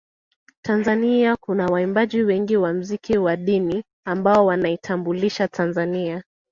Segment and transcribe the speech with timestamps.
[0.65, 6.23] Tanzania kuna waimbaji wengi wa mziki wa dini ambao wanaitambulisha Tanzania